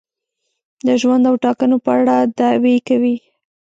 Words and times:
د 0.85 0.87
ژوند 1.01 1.23
او 1.29 1.35
ټاکنو 1.43 1.77
په 1.85 1.91
اړه 1.99 2.15
دعوې 2.37 2.75
کوي. 2.87 3.15